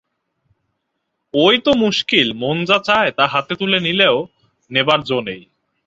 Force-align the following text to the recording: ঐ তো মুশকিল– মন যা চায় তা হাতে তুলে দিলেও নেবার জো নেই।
ঐ 1.33 1.45
তো 1.65 1.71
মুশকিল– 1.75 2.31
মন 2.33 2.57
যা 2.65 2.77
চায় 2.83 3.11
তা 3.11 3.25
হাতে 3.27 3.53
তুলে 3.55 3.79
দিলেও 3.79 4.15
নেবার 4.71 4.99
জো 5.03 5.17
নেই। 5.21 5.41